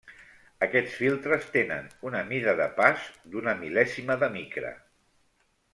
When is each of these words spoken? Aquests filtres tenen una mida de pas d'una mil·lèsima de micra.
Aquests 0.67 0.95
filtres 1.01 1.45
tenen 1.57 1.91
una 2.11 2.23
mida 2.31 2.57
de 2.63 2.69
pas 2.81 3.07
d'una 3.35 3.55
mil·lèsima 3.61 4.19
de 4.25 4.35
micra. 4.39 4.75